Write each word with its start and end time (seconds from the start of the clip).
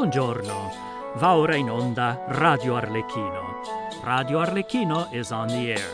Buongiorno. 0.00 0.72
Va 1.18 1.36
ora 1.36 1.56
in 1.56 1.68
onda 1.68 2.24
Radio 2.38 2.74
Arlecchino. 2.74 4.02
Radio 4.02 4.38
Arlecchino 4.38 5.12
is 5.12 5.30
on 5.30 5.48
the 5.48 5.72
air, 5.72 5.90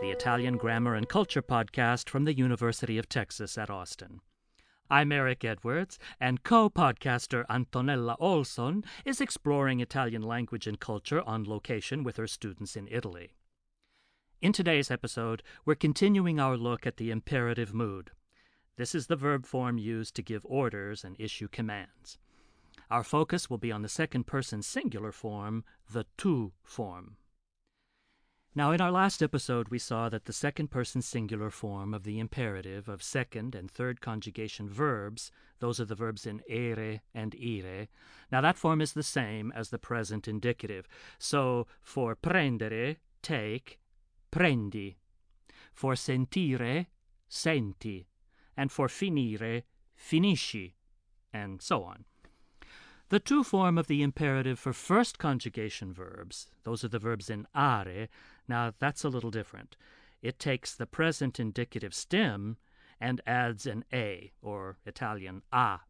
the 0.00 0.10
Italian 0.10 0.56
grammar 0.56 0.94
and 0.94 1.06
culture 1.06 1.42
podcast 1.42 2.08
from 2.08 2.24
the 2.24 2.32
University 2.32 2.96
of 2.96 3.06
Texas 3.06 3.58
at 3.58 3.68
Austin. 3.68 4.22
I'm 4.88 5.12
Eric 5.12 5.44
Edwards, 5.44 5.98
and 6.18 6.42
co 6.42 6.70
podcaster 6.70 7.44
Antonella 7.50 8.16
Olson 8.18 8.82
is 9.04 9.20
exploring 9.20 9.80
Italian 9.80 10.22
language 10.22 10.66
and 10.66 10.80
culture 10.80 11.20
on 11.26 11.44
location 11.44 12.02
with 12.02 12.16
her 12.16 12.26
students 12.26 12.76
in 12.76 12.88
Italy. 12.90 13.34
In 14.40 14.54
today's 14.54 14.90
episode, 14.90 15.42
we're 15.66 15.74
continuing 15.74 16.40
our 16.40 16.56
look 16.56 16.86
at 16.86 16.96
the 16.96 17.10
imperative 17.10 17.74
mood. 17.74 18.12
This 18.78 18.94
is 18.94 19.08
the 19.08 19.16
verb 19.16 19.44
form 19.44 19.76
used 19.76 20.14
to 20.14 20.22
give 20.22 20.46
orders 20.46 21.04
and 21.04 21.14
issue 21.20 21.48
commands. 21.48 22.16
Our 22.90 23.04
focus 23.04 23.50
will 23.50 23.58
be 23.58 23.72
on 23.72 23.82
the 23.82 23.88
second 23.88 24.26
person 24.26 24.62
singular 24.62 25.12
form, 25.12 25.64
the 25.92 26.06
tu 26.16 26.52
form. 26.62 27.16
Now, 28.52 28.72
in 28.72 28.80
our 28.80 28.90
last 28.90 29.22
episode, 29.22 29.68
we 29.68 29.78
saw 29.78 30.08
that 30.08 30.24
the 30.24 30.32
second 30.32 30.72
person 30.72 31.02
singular 31.02 31.50
form 31.50 31.94
of 31.94 32.02
the 32.02 32.18
imperative 32.18 32.88
of 32.88 33.00
second 33.00 33.54
and 33.54 33.70
third 33.70 34.00
conjugation 34.00 34.68
verbs, 34.68 35.30
those 35.60 35.78
are 35.78 35.84
the 35.84 35.94
verbs 35.94 36.26
in 36.26 36.42
ere 36.48 37.00
and 37.14 37.36
ire, 37.36 37.86
now 38.32 38.40
that 38.40 38.58
form 38.58 38.80
is 38.80 38.92
the 38.92 39.04
same 39.04 39.52
as 39.54 39.70
the 39.70 39.78
present 39.78 40.26
indicative. 40.26 40.88
So, 41.16 41.68
for 41.80 42.16
prendere, 42.16 42.96
take, 43.22 43.78
prendi. 44.32 44.96
For 45.72 45.94
sentire, 45.94 46.86
senti. 47.28 48.08
And 48.56 48.72
for 48.72 48.88
finire, 48.88 49.62
finisci. 49.96 50.72
And 51.32 51.62
so 51.62 51.84
on. 51.84 52.04
The 53.10 53.18
tu 53.18 53.42
form 53.42 53.76
of 53.76 53.88
the 53.88 54.04
imperative 54.04 54.60
for 54.60 54.72
first 54.72 55.18
conjugation 55.18 55.92
verbs, 55.92 56.46
those 56.62 56.84
are 56.84 56.88
the 56.88 57.00
verbs 57.00 57.28
in 57.28 57.44
are, 57.56 58.06
now 58.46 58.72
that's 58.78 59.02
a 59.02 59.08
little 59.08 59.32
different. 59.32 59.76
It 60.22 60.38
takes 60.38 60.76
the 60.76 60.86
present 60.86 61.40
indicative 61.40 61.92
stem 61.92 62.56
and 63.00 63.20
adds 63.26 63.66
an 63.66 63.84
a, 63.92 64.30
or 64.40 64.78
Italian 64.86 65.42
a. 65.52 65.80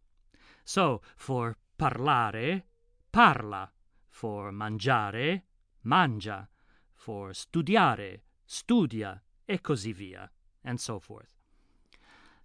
So, 0.65 1.03
for 1.15 1.59
parlare, 1.79 2.63
parla. 3.13 3.71
For 4.09 4.51
mangiare, 4.51 5.43
mangia. 5.85 6.49
For 6.95 7.33
studiare, 7.33 8.21
studia, 8.47 9.23
e 9.47 9.59
così 9.59 9.93
via, 9.93 10.31
and 10.65 10.81
so 10.81 10.99
forth. 10.99 11.40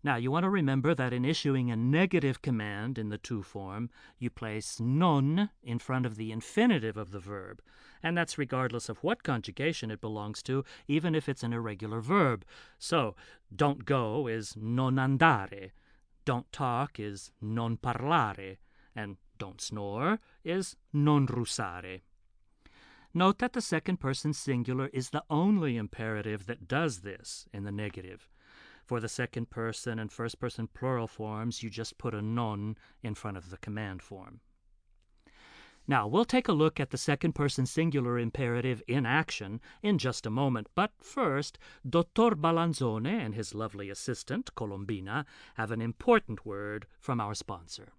Now, 0.05 0.17
you 0.17 0.29
want 0.29 0.43
to 0.43 0.51
remember 0.51 0.93
that 0.93 1.13
in 1.13 1.25
issuing 1.25 1.71
a 1.71 1.75
negative 1.75 2.43
command 2.43 2.99
in 2.99 3.09
the 3.09 3.17
tu 3.17 3.41
form, 3.41 3.89
you 4.19 4.29
place 4.29 4.79
non 4.79 5.49
in 5.63 5.79
front 5.79 6.05
of 6.05 6.15
the 6.15 6.31
infinitive 6.31 6.95
of 6.95 7.09
the 7.09 7.17
verb, 7.17 7.59
and 8.03 8.15
that's 8.15 8.37
regardless 8.37 8.87
of 8.87 9.03
what 9.03 9.23
conjugation 9.23 9.89
it 9.89 10.01
belongs 10.01 10.43
to, 10.43 10.63
even 10.87 11.15
if 11.15 11.27
it's 11.27 11.41
an 11.41 11.53
irregular 11.53 12.01
verb. 12.01 12.45
So, 12.77 13.15
don't 13.55 13.83
go 13.83 14.27
is 14.27 14.55
non 14.55 14.97
andare, 14.97 15.71
don't 16.23 16.51
talk 16.51 16.99
is 16.99 17.31
non 17.41 17.75
parlare, 17.75 18.57
and 18.95 19.17
don't 19.39 19.59
snore 19.59 20.19
is 20.43 20.75
non 20.93 21.25
russare. 21.25 22.01
Note 23.11 23.39
that 23.39 23.53
the 23.53 23.59
second 23.59 23.97
person 23.99 24.33
singular 24.33 24.87
is 24.93 25.09
the 25.09 25.23
only 25.31 25.77
imperative 25.77 26.45
that 26.45 26.67
does 26.67 26.99
this 26.99 27.47
in 27.51 27.63
the 27.63 27.71
negative. 27.71 28.29
For 28.85 28.99
the 28.99 29.09
second 29.09 29.49
person 29.49 29.97
and 29.97 30.11
first 30.11 30.39
person 30.39 30.67
plural 30.67 31.07
forms, 31.07 31.63
you 31.63 31.69
just 31.71 31.97
put 31.97 32.13
a 32.13 32.21
non 32.21 32.77
in 33.01 33.15
front 33.15 33.35
of 33.35 33.49
the 33.49 33.57
command 33.57 34.03
form. 34.03 34.41
Now, 35.87 36.07
we'll 36.07 36.25
take 36.25 36.47
a 36.47 36.53
look 36.53 36.79
at 36.79 36.89
the 36.89 36.97
second 36.97 37.33
person 37.33 37.65
singular 37.65 38.17
imperative 38.17 38.81
in 38.87 39.05
action 39.05 39.61
in 39.83 39.97
just 39.97 40.25
a 40.25 40.31
moment, 40.31 40.67
but 40.73 40.91
first, 40.99 41.59
Dottor 41.87 42.35
Balanzone 42.35 43.07
and 43.07 43.35
his 43.35 43.53
lovely 43.53 43.89
assistant, 43.89 44.53
Colombina, 44.55 45.25
have 45.55 45.71
an 45.71 45.81
important 45.81 46.45
word 46.45 46.87
from 46.99 47.19
our 47.19 47.35
sponsor. 47.35 47.93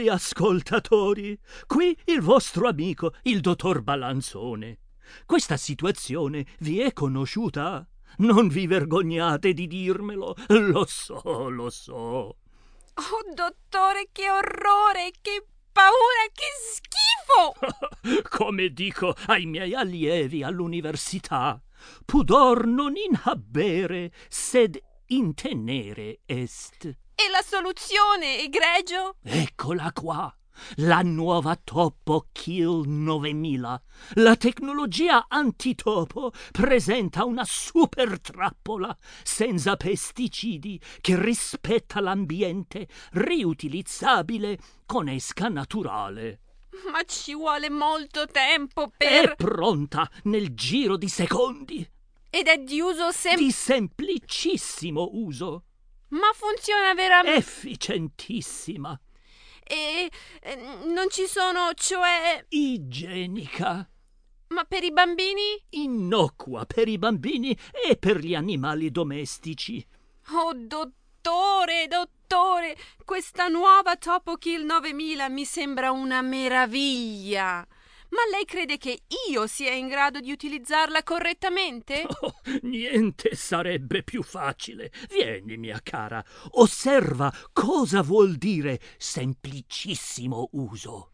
Gentili 0.00 0.08
ascoltatori, 0.08 1.38
qui 1.66 1.96
il 2.06 2.22
vostro 2.22 2.68
amico, 2.68 3.12
il 3.24 3.40
dottor 3.40 3.82
Balanzone. 3.82 4.78
Questa 5.26 5.58
situazione 5.58 6.46
vi 6.60 6.80
è 6.80 6.94
conosciuta? 6.94 7.86
Non 8.18 8.48
vi 8.48 8.66
vergognate 8.66 9.52
di 9.52 9.66
dirmelo, 9.66 10.34
lo 10.48 10.86
so, 10.86 11.50
lo 11.50 11.68
so. 11.68 11.92
Oh, 11.92 12.36
dottore, 13.34 14.08
che 14.10 14.30
orrore, 14.30 15.10
che 15.20 15.44
paura, 15.70 16.24
che 16.32 16.48
schifo! 16.72 18.22
Come 18.36 18.70
dico 18.70 19.14
ai 19.26 19.44
miei 19.44 19.74
allievi 19.74 20.42
all'università, 20.42 21.60
pudor 22.06 22.66
non 22.66 22.96
in 22.96 23.20
habere, 23.24 24.12
sed 24.28 24.80
intenere 25.08 26.20
est. 26.24 26.96
E 27.22 27.30
la 27.30 27.42
soluzione, 27.42 28.38
egregio? 28.38 29.16
Eccola 29.22 29.92
qua. 29.92 30.34
La 30.76 31.02
nuova 31.02 31.54
Topo 31.62 32.28
Kill 32.32 32.84
9000. 32.86 33.82
La 34.14 34.36
tecnologia 34.36 35.26
antitopo 35.28 36.32
presenta 36.50 37.26
una 37.26 37.44
super 37.44 38.18
trappola 38.22 38.96
senza 39.22 39.76
pesticidi 39.76 40.80
che 41.02 41.20
rispetta 41.20 42.00
l'ambiente, 42.00 42.88
riutilizzabile 43.12 44.58
con 44.86 45.06
esca 45.08 45.48
naturale. 45.48 46.40
Ma 46.90 47.02
ci 47.04 47.34
vuole 47.34 47.68
molto 47.68 48.24
tempo 48.28 48.90
per. 48.96 49.32
È 49.32 49.36
pronta 49.36 50.10
nel 50.22 50.54
giro 50.54 50.96
di 50.96 51.08
secondi. 51.08 51.86
Ed 52.30 52.46
è 52.46 52.56
di 52.56 52.80
uso 52.80 53.12
sem... 53.12 53.36
di 53.36 53.50
semplicissimo 53.50 55.10
uso. 55.12 55.64
Ma 56.10 56.30
funziona 56.34 56.94
veramente. 56.94 57.38
Efficientissima. 57.38 58.98
E 59.62 60.10
eh, 60.40 60.56
non 60.84 61.08
ci 61.10 61.26
sono, 61.26 61.72
cioè. 61.74 62.44
Igienica. 62.48 63.88
Ma 64.48 64.64
per 64.64 64.82
i 64.82 64.90
bambini? 64.90 65.62
Innocua 65.70 66.66
per 66.66 66.88
i 66.88 66.98
bambini 66.98 67.56
e 67.88 67.96
per 67.96 68.18
gli 68.18 68.34
animali 68.34 68.90
domestici. 68.90 69.86
Oh, 70.32 70.52
dottore, 70.54 71.86
dottore, 71.86 72.76
questa 73.04 73.46
nuova 73.46 73.96
Topo 73.96 74.36
Kill 74.36 74.64
9000 74.64 75.28
mi 75.28 75.44
sembra 75.44 75.92
una 75.92 76.20
meraviglia. 76.20 77.64
Ma 78.10 78.22
lei 78.30 78.44
crede 78.44 78.76
che 78.76 79.02
io 79.28 79.46
sia 79.46 79.72
in 79.72 79.88
grado 79.88 80.20
di 80.20 80.32
utilizzarla 80.32 81.02
correttamente? 81.02 82.06
Oh, 82.22 82.34
niente 82.62 83.34
sarebbe 83.34 84.02
più 84.02 84.22
facile. 84.22 84.90
Vieni, 85.08 85.56
mia 85.56 85.80
cara, 85.82 86.22
osserva 86.52 87.32
cosa 87.52 88.02
vuol 88.02 88.36
dire 88.36 88.78
semplicissimo 88.98 90.50
uso. 90.52 91.12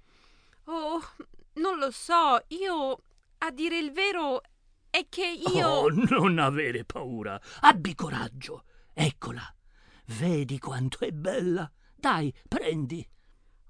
Oh, 0.65 1.01
non 1.55 1.79
lo 1.79 1.91
so. 1.91 2.43
Io, 2.49 3.03
a 3.39 3.51
dire 3.51 3.79
il 3.79 3.93
vero, 3.93 4.41
è 4.91 5.07
che 5.09 5.27
io. 5.27 5.69
Oh, 5.69 5.89
non 5.89 6.39
avere 6.39 6.85
paura. 6.85 7.41
Abbi 7.61 7.95
coraggio. 7.95 8.65
Eccola. 8.93 9.43
Vedi 10.19 10.59
quanto 10.59 11.05
è 11.05 11.13
bella. 11.13 11.71
Dai, 11.95 12.33
prendi. 12.49 13.07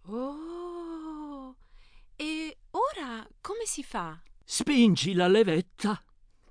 Oh. 0.07 0.56
E 2.97 3.03
ora 3.03 3.29
come 3.43 3.67
si 3.67 3.83
fa? 3.83 4.19
Spingi 4.43 5.13
la 5.13 5.29
levetta. 5.29 6.03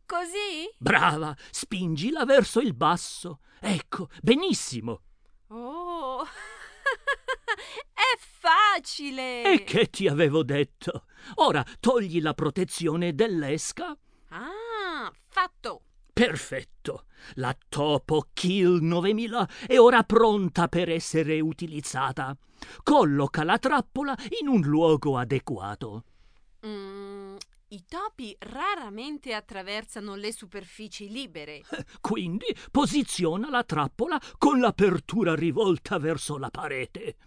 Così? 0.06 0.70
Brava, 0.78 1.36
spingila 1.50 2.24
verso 2.24 2.60
il 2.60 2.76
basso. 2.76 3.40
Ecco, 3.60 4.10
benissimo. 4.22 5.02
Oh, 5.48 6.22
è 7.94 8.18
facile. 8.20 9.54
E 9.54 9.64
che 9.64 9.90
ti 9.90 10.08
avevo 10.08 10.44
detto? 10.44 11.06
Ora 11.36 11.66
togli 11.80 12.22
la 12.22 12.36
protezione 12.36 13.16
dell'esca. 13.16 13.98
Ah, 14.30 15.12
fatto. 15.28 15.82
Perfetto. 16.14 17.06
La 17.36 17.58
Topo 17.68 18.28
Kill 18.34 18.84
9000 18.84 19.50
è 19.66 19.80
ora 19.80 20.04
pronta 20.04 20.68
per 20.68 20.90
essere 20.92 21.40
utilizzata. 21.40 22.38
Colloca 22.84 23.44
la 23.44 23.58
trappola 23.58 24.16
in 24.40 24.48
un 24.48 24.62
luogo 24.62 25.18
adeguato. 25.18 26.04
Mm, 26.66 27.36
I 27.68 27.86
topi 27.88 28.36
raramente 28.40 29.34
attraversano 29.34 30.16
le 30.16 30.32
superfici 30.32 31.10
libere. 31.10 31.64
Quindi 32.02 32.56
posiziona 32.72 33.50
la 33.50 33.64
trappola 33.64 34.20
con 34.38 34.60
l'apertura 34.60 35.36
rivolta 35.36 35.98
verso 36.00 36.38
la 36.38 36.50
parete. 36.50 37.18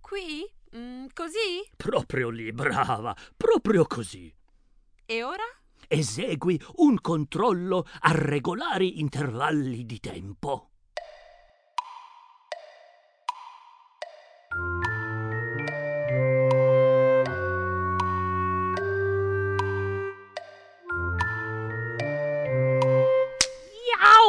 Qui? 0.00 0.50
Mm, 0.76 1.06
così? 1.12 1.68
Proprio 1.76 2.30
lì, 2.30 2.52
brava, 2.52 3.14
proprio 3.36 3.84
così. 3.86 4.32
E 5.04 5.22
ora? 5.22 5.44
esegui 5.92 6.58
un 6.76 6.98
controllo 7.00 7.86
a 8.00 8.12
regolari 8.12 9.00
intervalli 9.00 9.84
di 9.84 10.00
tempo. 10.00 10.71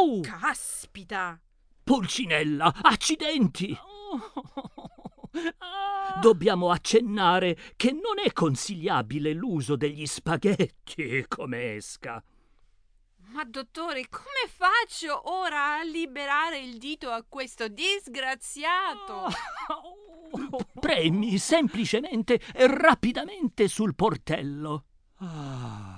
Iau! 0.04 0.22
Caspita! 0.22 1.40
Pulcinella, 1.84 2.74
accidenti! 2.82 3.76
Dobbiamo 6.22 6.70
accennare 6.70 7.58
che 7.76 7.92
non 7.92 8.20
è 8.24 8.32
consigliabile 8.34 9.34
l'uso 9.34 9.76
degli 9.76 10.06
spaghetti 10.06 11.26
come 11.28 11.76
esca. 11.76 12.24
Ma 13.32 13.44
dottore, 13.46 14.08
come 14.10 14.48
faccio 14.48 15.32
ora 15.32 15.80
a 15.80 15.84
liberare 15.84 16.60
il 16.60 16.78
dito 16.78 17.10
a 17.10 17.26
questo 17.28 17.68
disgraziato? 17.68 19.28
Premi 20.80 21.40
semplicemente 21.40 22.40
e 22.54 22.68
rapidamente 22.68 23.68
sul 23.68 23.96
portello. 23.96 24.86
Ah. 25.18 25.93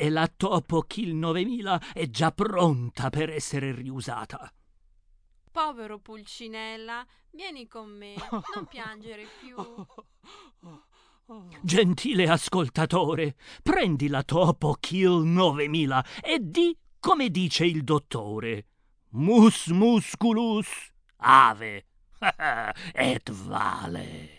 E 0.00 0.10
la 0.10 0.28
Topo 0.28 0.82
Kill 0.82 1.12
9000 1.16 1.92
è 1.92 2.08
già 2.08 2.30
pronta 2.30 3.10
per 3.10 3.30
essere 3.30 3.72
riusata. 3.72 4.48
Povero 5.50 5.98
Pulcinella, 5.98 7.04
vieni 7.32 7.66
con 7.66 7.88
me, 7.88 8.14
non 8.54 8.66
piangere 8.70 9.26
più. 9.40 9.56
Gentile 11.60 12.28
ascoltatore, 12.28 13.34
prendi 13.60 14.06
la 14.06 14.22
Topo 14.22 14.76
Kill 14.78 15.24
9000 15.24 16.04
e 16.22 16.38
di 16.42 16.78
come 17.00 17.28
dice 17.30 17.64
il 17.64 17.82
dottore. 17.82 18.66
Mus 19.14 19.66
musculus 19.66 20.68
ave 21.16 21.86
et 22.94 23.28
vale. 23.32 24.37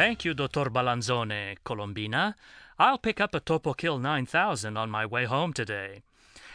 Thank 0.00 0.24
you, 0.24 0.32
Dottor 0.32 0.70
Balanzone, 0.70 1.58
Colombina. 1.62 2.34
I'll 2.78 2.96
pick 2.96 3.20
up 3.20 3.34
a 3.34 3.38
Topo 3.38 3.74
Kill 3.74 3.98
9000 3.98 4.78
on 4.78 4.88
my 4.88 5.04
way 5.04 5.26
home 5.26 5.52
today. 5.52 6.04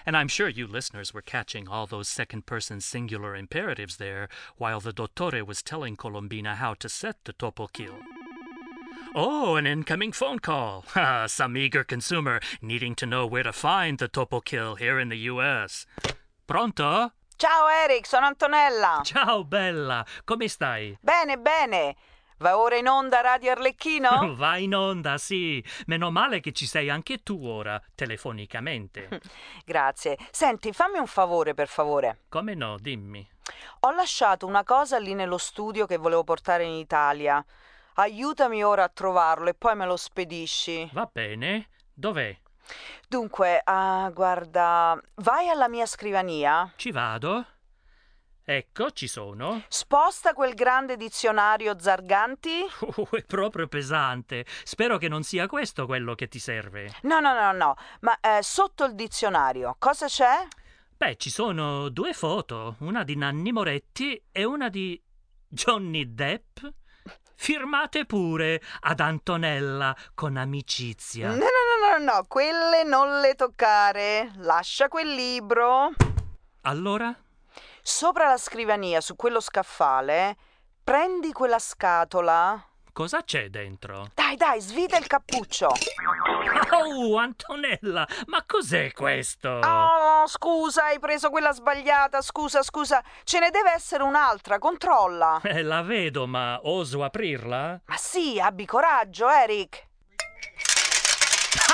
And 0.03 0.17
I'm 0.17 0.27
sure 0.27 0.49
you 0.49 0.65
listeners 0.65 1.13
were 1.13 1.21
catching 1.21 1.67
all 1.67 1.85
those 1.85 2.09
second 2.09 2.47
person 2.47 2.81
singular 2.81 3.35
imperatives 3.35 3.97
there 3.97 4.29
while 4.57 4.79
the 4.79 4.91
dottore 4.91 5.45
was 5.45 5.61
telling 5.61 5.95
Colombina 5.95 6.55
how 6.55 6.73
to 6.73 6.89
set 6.89 7.17
the 7.25 7.33
topo 7.33 7.67
kill. 7.67 7.99
Oh, 9.13 9.57
an 9.57 9.67
incoming 9.67 10.11
phone 10.11 10.39
call. 10.39 10.83
Some 11.27 11.55
eager 11.55 11.83
consumer 11.83 12.39
needing 12.63 12.95
to 12.95 13.05
know 13.05 13.27
where 13.27 13.43
to 13.43 13.53
find 13.53 13.99
the 13.99 14.07
topo 14.07 14.39
kill 14.39 14.73
here 14.73 14.99
in 14.99 15.09
the 15.09 15.29
US. 15.29 15.85
Pronto? 16.47 17.11
Ciao 17.37 17.67
Eric, 17.67 18.07
sono 18.07 18.25
Antonella. 18.25 19.03
Ciao 19.03 19.43
bella, 19.43 20.03
come 20.25 20.47
stai? 20.47 20.97
Bene, 20.99 21.37
bene. 21.37 21.95
Va 22.37 22.57
ora 22.57 22.75
in 22.75 22.87
onda 22.87 23.21
Radio 23.21 23.51
Arlecchino? 23.51 24.35
Va 24.35 24.57
in 24.57 24.75
onda, 24.75 25.17
sì. 25.17 25.63
Meno 25.85 26.11
male 26.11 26.41
che 26.41 26.51
ci 26.51 26.65
sei 26.65 26.89
anche 26.89 27.23
tu 27.23 27.45
ora, 27.45 27.81
telefonicamente. 27.95 29.21
Grazie. 29.63 30.17
Senti, 30.31 30.73
fammi 30.73 30.97
un 30.97 31.07
favore, 31.07 31.53
per 31.53 31.67
favore. 31.67 32.23
Come 32.29 32.53
no, 32.53 32.77
dimmi. 32.77 33.25
Ho 33.81 33.91
lasciato 33.91 34.45
una 34.45 34.63
cosa 34.63 34.97
lì 34.97 35.13
nello 35.13 35.37
studio 35.37 35.85
che 35.85 35.97
volevo 35.97 36.23
portare 36.23 36.63
in 36.65 36.73
Italia. 36.73 37.43
Aiutami 37.95 38.63
ora 38.63 38.83
a 38.83 38.89
trovarlo 38.89 39.49
e 39.49 39.53
poi 39.53 39.75
me 39.75 39.85
lo 39.85 39.95
spedisci. 39.95 40.89
Va 40.91 41.09
bene. 41.11 41.69
Dov'è? 41.93 42.35
Dunque, 43.07 43.61
ah, 43.63 44.09
guarda, 44.13 44.99
vai 45.15 45.47
alla 45.47 45.69
mia 45.69 45.85
scrivania. 45.85 46.73
Ci 46.75 46.91
vado. 46.91 47.45
Ecco, 48.47 48.91
ci 48.91 49.07
sono. 49.07 49.63
Sposta 49.69 50.33
quel 50.33 50.53
grande 50.53 50.97
dizionario 50.97 51.79
Zarganti. 51.79 52.63
Uh, 52.79 53.07
è 53.15 53.23
proprio 53.23 53.67
pesante. 53.67 54.45
Spero 54.63 54.99
che 54.99 55.07
non 55.07 55.23
sia 55.23 55.47
questo 55.47 55.87
quello 55.87 56.13
che 56.13 56.27
ti 56.27 56.37
serve. 56.37 56.93
No, 57.01 57.19
no, 57.19 57.33
no, 57.33 57.51
no. 57.53 57.75
Ma 58.01 58.19
eh, 58.19 58.43
sotto 58.43 58.85
il 58.85 58.93
dizionario 58.93 59.75
cosa 59.79 60.05
c'è? 60.05 60.45
Beh, 60.95 61.17
ci 61.17 61.31
sono 61.31 61.89
due 61.89 62.13
foto, 62.13 62.75
una 62.81 63.03
di 63.03 63.15
Nanni 63.15 63.51
Moretti 63.51 64.21
e 64.31 64.43
una 64.43 64.69
di 64.69 65.01
Johnny 65.47 66.13
Depp. 66.13 66.59
Firmate 67.37 68.05
pure 68.05 68.61
ad 68.81 68.99
Antonella 68.99 69.95
con 70.13 70.37
amicizia. 70.37 71.29
No, 71.29 71.35
no, 71.35 71.41
no, 71.41 71.97
no, 71.97 72.13
no, 72.13 72.25
quelle 72.27 72.83
non 72.83 73.21
le 73.21 73.33
toccare. 73.33 74.33
Lascia 74.35 74.87
quel 74.87 75.13
libro. 75.15 75.89
Allora? 76.61 77.13
Sopra 77.87 78.27
la 78.27 78.37
scrivania, 78.37 78.99
su 78.99 79.15
quello 79.15 79.39
scaffale, 79.39 80.35
prendi 80.83 81.31
quella 81.31 81.59
scatola. 81.59 82.59
Cosa 82.91 83.21
c'è 83.21 83.49
dentro? 83.49 84.09
Dai, 84.15 84.35
dai, 84.35 84.59
svita 84.59 84.97
il 84.97 85.05
cappuccio. 85.05 85.69
Oh, 86.71 87.15
Antonella, 87.19 88.07
ma 88.25 88.43
cos'è 88.43 88.91
questo? 88.91 89.49
Oh, 89.49 90.25
scusa, 90.25 90.85
hai 90.85 90.97
preso 90.97 91.29
quella 91.29 91.53
sbagliata. 91.53 92.23
Scusa, 92.23 92.63
scusa. 92.63 93.03
Ce 93.23 93.37
ne 93.37 93.51
deve 93.51 93.71
essere 93.73 94.01
un'altra, 94.01 94.57
controlla. 94.57 95.39
Eh, 95.43 95.61
la 95.61 95.83
vedo, 95.83 96.25
ma 96.25 96.59
oso 96.63 97.03
aprirla? 97.03 97.81
Ma 97.85 97.97
sì, 97.97 98.39
abbi 98.39 98.65
coraggio, 98.65 99.29
Eric. 99.29 99.87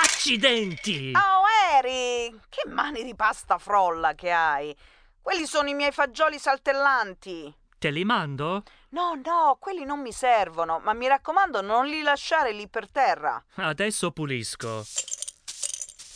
Accidenti! 0.04 1.14
Oh, 1.16 1.78
Eric, 1.78 2.50
che 2.50 2.68
mani 2.68 3.02
di 3.06 3.16
pasta 3.16 3.58
frolla 3.58 4.14
che 4.14 4.30
hai. 4.30 4.76
Quelli 5.22 5.46
sono 5.46 5.70
i 5.70 5.74
miei 5.74 5.92
fagioli 5.92 6.40
saltellanti. 6.40 7.56
Te 7.78 7.90
li 7.90 8.04
mando? 8.04 8.64
No, 8.90 9.14
no, 9.24 9.58
quelli 9.60 9.86
non 9.86 10.02
mi 10.02 10.12
servono, 10.12 10.80
ma 10.80 10.94
mi 10.94 11.08
raccomando 11.08 11.62
non 11.62 11.88
li 11.88 12.02
lasciare 12.02 12.52
lì 12.52 12.68
per 12.68 12.90
terra. 12.92 13.44
Adesso 13.56 14.12
pulisco. 14.12 14.84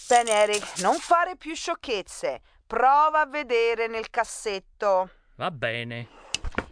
Bene, 0.08 0.32
Eric, 0.32 0.80
non 0.82 1.00
fare 1.00 1.36
più 1.36 1.56
sciocchezze. 1.56 2.42
Prova 2.68 3.22
a 3.22 3.26
vedere 3.26 3.88
nel 3.88 4.10
cassetto. 4.10 5.10
Va 5.36 5.50
bene. 5.50 6.10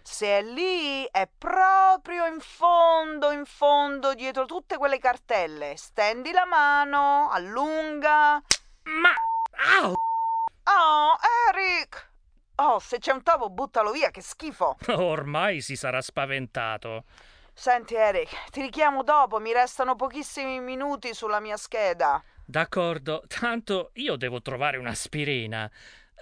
Se 0.04 0.28
è 0.28 0.42
lì, 0.44 1.08
è 1.10 1.28
proprio 1.36 2.26
in 2.26 2.40
fondo, 2.40 3.32
in 3.32 3.46
fondo, 3.46 4.14
dietro 4.14 4.46
tutte 4.46 4.78
quelle 4.78 5.00
cartelle. 5.00 5.76
Stendi 5.76 6.32
la 6.32 6.46
mano, 6.46 7.30
allunga. 7.32 8.42
Ma... 8.84 9.14
Au! 9.80 9.96
Oh, 10.66 11.18
Eric! 11.50 12.12
Oh, 12.56 12.80
se 12.80 13.00
c'è 13.00 13.12
un 13.12 13.24
topo, 13.24 13.50
buttalo 13.50 13.92
via, 13.92 14.12
che 14.12 14.22
schifo. 14.22 14.78
Ormai 14.88 15.62
si 15.62 15.76
sarà 15.76 16.02
spaventato. 16.02 17.06
Senti, 17.54 17.96
Eric, 17.96 18.50
ti 18.52 18.62
richiamo 18.62 19.04
dopo, 19.04 19.40
mi 19.40 19.54
restano 19.54 19.96
pochissimi 19.96 20.60
minuti 20.60 21.14
sulla 21.14 21.40
mia 21.40 21.58
scheda. 21.58 22.24
D'accordo, 22.46 23.24
tanto 23.28 23.92
io 23.94 24.16
devo 24.16 24.42
trovare 24.42 24.78
un'aspirina. 24.78 25.70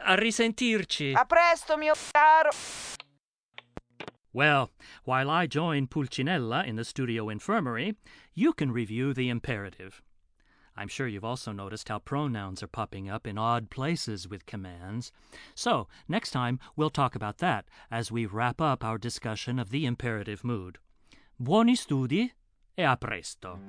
A 0.03 0.15
risentirci. 0.15 1.13
A 1.15 1.25
presto, 1.25 1.77
mio 1.77 1.93
caro. 2.11 2.49
Well, 4.33 4.71
while 5.03 5.29
I 5.29 5.47
join 5.47 5.87
Pulcinella 5.87 6.65
in 6.65 6.75
the 6.75 6.83
studio 6.83 7.29
infirmary, 7.29 7.97
you 8.33 8.53
can 8.53 8.71
review 8.71 9.13
the 9.13 9.27
imperative. 9.27 10.01
I'm 10.75 10.87
sure 10.87 11.07
you've 11.07 11.25
also 11.25 11.51
noticed 11.51 11.89
how 11.89 11.99
pronouns 11.99 12.63
are 12.63 12.67
popping 12.67 13.09
up 13.09 13.27
in 13.27 13.37
odd 13.37 13.69
places 13.69 14.27
with 14.27 14.45
commands. 14.45 15.11
So, 15.55 15.87
next 16.07 16.31
time 16.31 16.59
we'll 16.75 16.89
talk 16.89 17.15
about 17.15 17.39
that 17.39 17.65
as 17.89 18.11
we 18.11 18.25
wrap 18.25 18.61
up 18.61 18.83
our 18.83 18.97
discussion 18.97 19.59
of 19.59 19.69
the 19.69 19.85
imperative 19.85 20.43
mood. 20.43 20.77
Buoni 21.39 21.75
studi 21.75 22.31
e 22.77 22.83
a 22.83 22.95
presto. 22.95 23.59